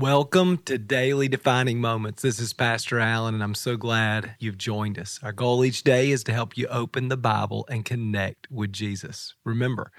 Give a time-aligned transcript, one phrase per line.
[0.00, 2.20] Welcome to Daily Defining Moments.
[2.20, 5.18] This is Pastor Allen, and I'm so glad you've joined us.
[5.22, 9.32] Our goal each day is to help you open the Bible and connect with Jesus.
[9.42, 9.90] Remember,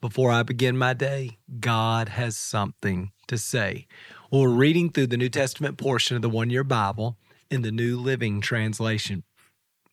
[0.00, 3.86] before I begin my day, God has something to say.
[4.30, 7.18] We're reading through the New Testament portion of the one year Bible
[7.50, 9.22] in the New Living Translation.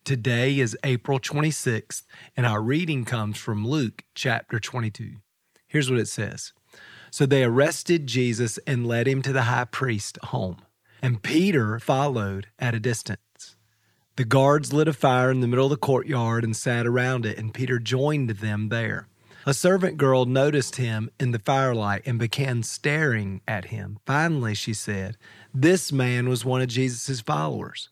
[0.05, 2.03] Today is April 26th,
[2.37, 5.15] and our reading comes from Luke chapter 22.
[5.67, 6.53] Here's what it says
[7.11, 10.57] So they arrested Jesus and led him to the high priest's home,
[11.01, 13.55] and Peter followed at a distance.
[14.15, 17.37] The guards lit a fire in the middle of the courtyard and sat around it,
[17.37, 19.07] and Peter joined them there.
[19.45, 23.99] A servant girl noticed him in the firelight and began staring at him.
[24.05, 25.17] Finally, she said,
[25.53, 27.89] This man was one of Jesus' followers.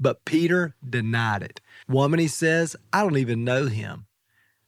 [0.00, 1.60] But Peter denied it.
[1.88, 4.06] Woman, he says, I don't even know him.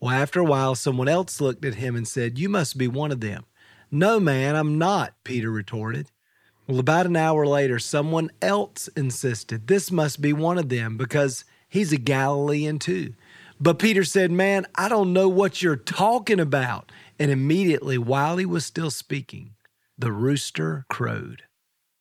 [0.01, 3.11] Well, after a while, someone else looked at him and said, You must be one
[3.11, 3.45] of them.
[3.91, 6.11] No, man, I'm not, Peter retorted.
[6.67, 11.45] Well, about an hour later, someone else insisted, This must be one of them because
[11.69, 13.15] he's a Galilean too.
[13.59, 16.93] But Peter said, Man, I don't know what you're talking about.
[17.19, 19.55] And immediately, while he was still speaking,
[19.97, 21.45] the rooster crowed.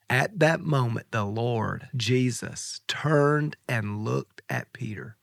[0.10, 5.16] At that moment, the Lord Jesus turned and looked at Peter.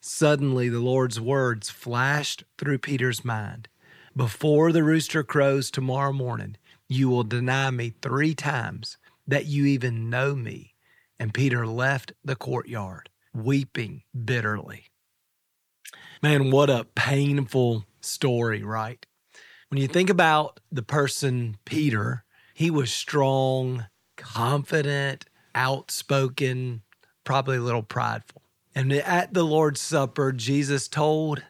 [0.00, 3.68] Suddenly, the Lord's words flashed through Peter's mind
[4.16, 6.56] Before the rooster crows tomorrow morning,
[6.88, 10.74] you will deny me three times that you even know me.
[11.20, 14.84] And Peter left the courtyard, weeping bitterly.
[16.22, 19.04] Man, what a painful story, right?
[19.68, 23.84] When you think about the person Peter, he was strong,
[24.16, 26.80] confident, outspoken,
[27.24, 28.40] probably a little prideful.
[28.74, 31.42] And at the Lord's Supper, Jesus told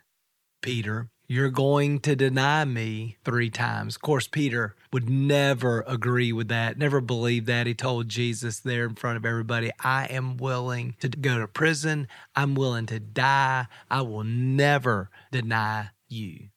[0.63, 3.97] Peter, You're going to deny me three times.
[3.97, 7.67] Of course, Peter would never agree with that, never believe that.
[7.67, 12.07] He told Jesus there in front of everybody, I am willing to go to prison.
[12.37, 13.67] I'm willing to die.
[13.91, 16.51] I will never deny you.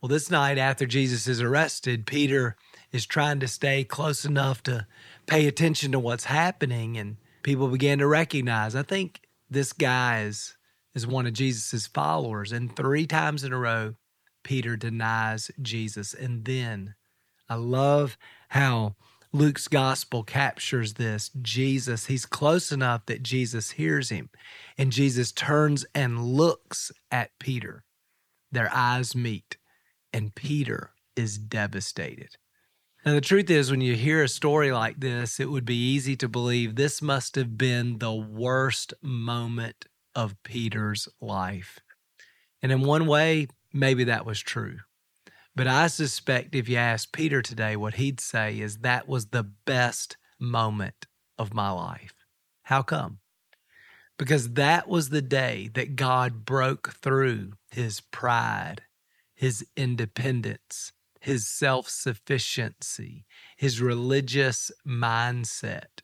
[0.00, 2.56] Well, this night after Jesus is arrested, Peter
[2.92, 4.86] is trying to stay close enough to
[5.26, 6.96] pay attention to what's happening.
[6.96, 10.56] And people began to recognize, I think this guy is,
[10.94, 12.50] is one of Jesus's followers.
[12.50, 13.94] And three times in a row,
[14.46, 16.14] Peter denies Jesus.
[16.14, 16.94] And then
[17.48, 18.16] I love
[18.50, 18.94] how
[19.32, 21.32] Luke's gospel captures this.
[21.42, 24.30] Jesus, he's close enough that Jesus hears him.
[24.78, 27.82] And Jesus turns and looks at Peter.
[28.52, 29.56] Their eyes meet,
[30.12, 32.36] and Peter is devastated.
[33.04, 36.14] Now, the truth is, when you hear a story like this, it would be easy
[36.16, 41.80] to believe this must have been the worst moment of Peter's life.
[42.62, 44.78] And in one way, maybe that was true.
[45.54, 49.42] But I suspect if you ask Peter today, what he'd say is that was the
[49.42, 51.06] best moment
[51.38, 52.14] of my life.
[52.64, 53.20] How come?
[54.18, 58.82] Because that was the day that God broke through his pride,
[59.34, 63.26] his independence, his self sufficiency,
[63.56, 66.00] his religious mindset,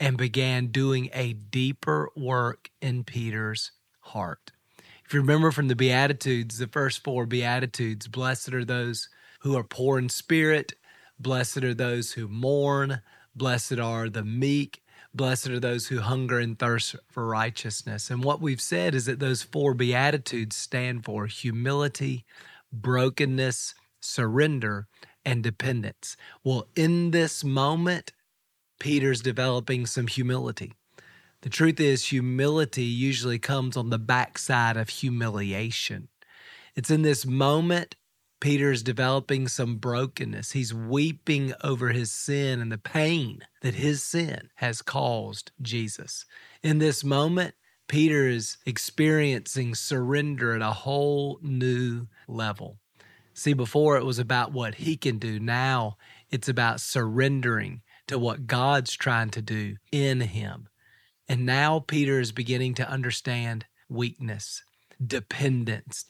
[0.00, 4.52] and began doing a deeper work in Peter's heart.
[5.08, 9.08] If you remember from the Beatitudes, the first four Beatitudes, blessed are those
[9.40, 10.74] who are poor in spirit,
[11.18, 13.00] blessed are those who mourn,
[13.34, 14.82] blessed are the meek,
[15.14, 18.10] blessed are those who hunger and thirst for righteousness.
[18.10, 22.26] And what we've said is that those four Beatitudes stand for humility,
[22.70, 24.88] brokenness, surrender,
[25.24, 26.18] and dependence.
[26.44, 28.12] Well, in this moment,
[28.78, 30.74] Peter's developing some humility.
[31.42, 36.08] The truth is, humility usually comes on the backside of humiliation.
[36.74, 37.94] It's in this moment
[38.40, 40.52] Peter's developing some brokenness.
[40.52, 46.24] He's weeping over his sin and the pain that his sin has caused Jesus.
[46.62, 47.54] In this moment,
[47.88, 52.78] Peter is experiencing surrender at a whole new level.
[53.32, 55.40] See, before it was about what he can do.
[55.40, 55.96] Now
[56.30, 60.68] it's about surrendering to what God's trying to do in him.
[61.28, 64.62] And now Peter is beginning to understand weakness,
[65.04, 66.04] dependence.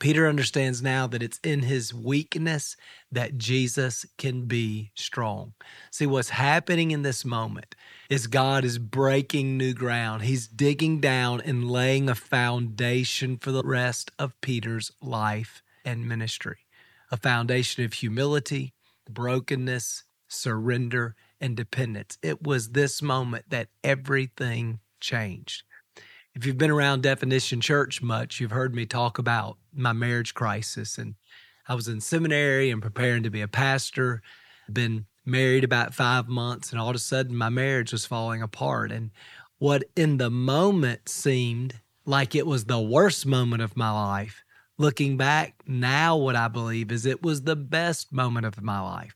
[0.00, 2.76] Peter understands now that it's in his weakness
[3.12, 5.54] that Jesus can be strong.
[5.90, 7.76] See, what's happening in this moment
[8.10, 10.22] is God is breaking new ground.
[10.22, 16.58] He's digging down and laying a foundation for the rest of Peter's life and ministry
[17.10, 18.74] a foundation of humility,
[19.08, 22.16] brokenness, surrender, and dependence.
[22.22, 25.62] It was this moment that everything changed.
[26.34, 30.96] If you've been around Definition Church much, you've heard me talk about my marriage crisis.
[30.96, 31.16] And
[31.68, 34.22] I was in seminary and preparing to be a pastor,
[34.72, 38.90] been married about five months, and all of a sudden my marriage was falling apart.
[38.90, 39.10] And
[39.58, 41.74] what in the moment seemed
[42.06, 44.42] like it was the worst moment of my life,
[44.78, 49.14] looking back now, what I believe is it was the best moment of my life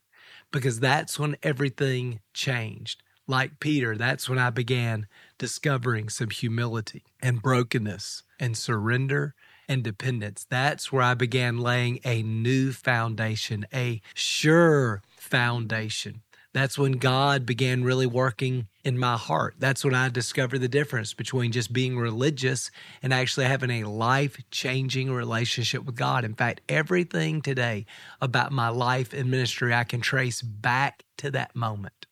[0.53, 3.03] because that's when everything changed.
[3.27, 5.07] Like Peter, that's when I began
[5.37, 9.35] discovering some humility and brokenness and surrender
[9.69, 10.47] and dependence.
[10.49, 16.23] That's where I began laying a new foundation, a sure foundation.
[16.59, 19.55] That's when God began really working in my heart.
[19.61, 24.43] That's when I discovered the difference between just being religious and actually having a life
[24.51, 26.25] changing relationship with God.
[26.25, 27.87] In fact, everything today
[28.21, 32.07] about my life and ministry, I can trace back to that moment.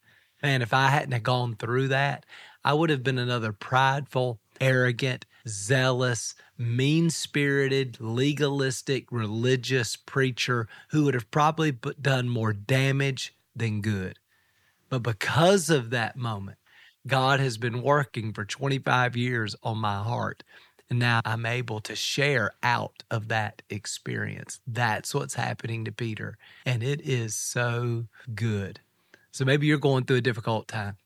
[0.45, 2.25] Man, if I hadn't have gone through that,
[2.65, 11.15] I would have been another prideful, arrogant, zealous, mean spirited, legalistic, religious preacher who would
[11.15, 14.21] have probably done more damage than good.
[14.89, 16.59] But because of that moment,
[17.07, 20.43] God has been working for 25 years on my heart.
[20.89, 24.61] And now I'm able to share out of that experience.
[24.67, 26.39] That's what's happening to Peter.
[26.65, 28.81] And it is so good.
[29.33, 30.97] So maybe you're going through a difficult time.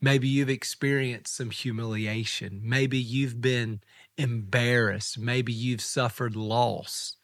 [0.00, 2.60] Maybe you've experienced some humiliation.
[2.64, 3.80] Maybe you've been
[4.16, 5.18] embarrassed.
[5.18, 7.16] Maybe you've suffered loss.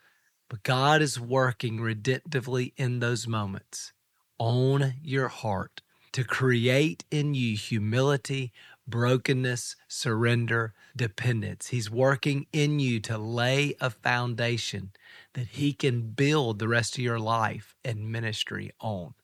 [0.49, 3.93] But God is working redemptively in those moments
[4.39, 5.83] on your heart
[6.15, 8.53] to create in you humility,
[8.87, 11.69] brokenness, surrender, dependence.
[11.69, 14.93] He's working in you to lay a foundation
[15.33, 19.15] that He can build the rest of your life and ministry on.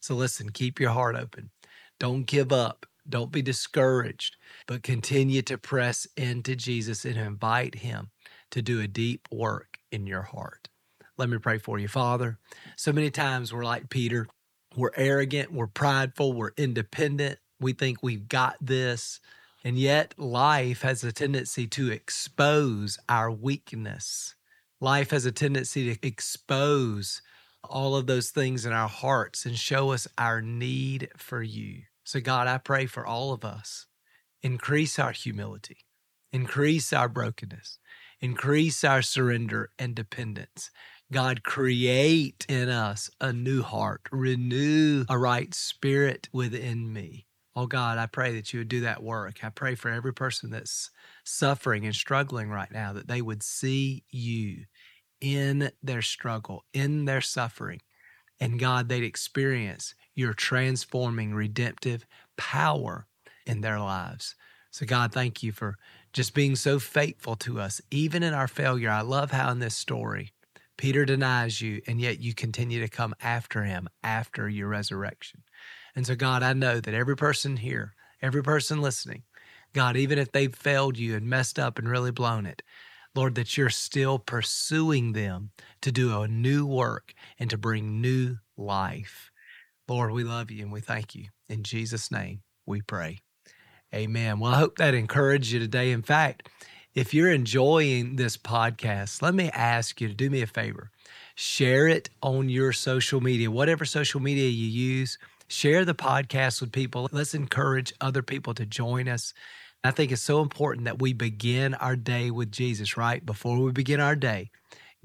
[0.00, 1.50] So listen, keep your heart open.
[2.00, 2.84] Don't give up.
[3.08, 4.36] Don't be discouraged,
[4.66, 8.10] but continue to press into Jesus and invite Him
[8.50, 10.68] to do a deep work in your heart.
[11.16, 12.38] Let me pray for you, Father.
[12.76, 14.26] So many times we're like Peter,
[14.76, 19.20] we're arrogant, we're prideful, we're independent, we think we've got this.
[19.64, 24.34] And yet, life has a tendency to expose our weakness.
[24.80, 27.20] Life has a tendency to expose
[27.62, 31.82] all of those things in our hearts and show us our need for you.
[32.04, 33.86] So, God, I pray for all of us.
[34.42, 35.84] Increase our humility,
[36.32, 37.78] increase our brokenness,
[38.20, 40.70] increase our surrender and dependence.
[41.12, 47.26] God, create in us a new heart, renew a right spirit within me.
[47.56, 49.42] Oh God, I pray that you would do that work.
[49.42, 50.90] I pray for every person that's
[51.24, 54.66] suffering and struggling right now that they would see you
[55.20, 57.80] in their struggle, in their suffering.
[58.38, 62.06] And God, they'd experience your transforming, redemptive
[62.36, 63.06] power
[63.46, 64.36] in their lives.
[64.70, 65.74] So, God, thank you for
[66.12, 68.90] just being so faithful to us, even in our failure.
[68.90, 70.32] I love how in this story,
[70.80, 75.42] Peter denies you, and yet you continue to come after him after your resurrection.
[75.94, 77.92] And so, God, I know that every person here,
[78.22, 79.24] every person listening,
[79.74, 82.62] God, even if they've failed you and messed up and really blown it,
[83.14, 85.50] Lord, that you're still pursuing them
[85.82, 89.30] to do a new work and to bring new life.
[89.86, 91.26] Lord, we love you and we thank you.
[91.50, 93.18] In Jesus' name, we pray.
[93.94, 94.38] Amen.
[94.38, 95.92] Well, I hope that encouraged you today.
[95.92, 96.48] In fact,
[96.94, 100.90] if you're enjoying this podcast, let me ask you to do me a favor.
[101.36, 105.16] Share it on your social media, whatever social media you use.
[105.46, 107.08] Share the podcast with people.
[107.12, 109.32] Let's encourage other people to join us.
[109.84, 113.24] I think it's so important that we begin our day with Jesus, right?
[113.24, 114.50] Before we begin our day,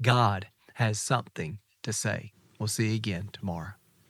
[0.02, 2.32] God has something to say.
[2.58, 3.74] We'll see you again tomorrow.